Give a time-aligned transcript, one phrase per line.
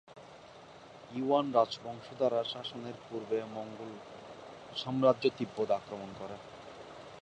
[1.11, 3.93] Yuan রাজবংশ দ্বারা শাসনের পূর্বে মঙ্গোল
[4.75, 6.35] সাম্রাজ্য তিব্বত আক্রমণ করে।